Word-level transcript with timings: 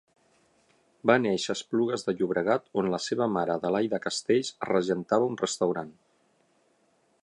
Va 1.11 1.17
néixer 1.25 1.51
a 1.53 1.57
Esplugues 1.59 2.07
de 2.07 2.15
Llobregat, 2.21 2.65
on 2.83 2.89
la 2.95 3.01
seva 3.09 3.29
mare, 3.37 3.59
Adelaida 3.61 4.03
Castells, 4.09 4.53
regentava 4.75 5.33
un 5.35 5.41
restaurant. 5.47 5.95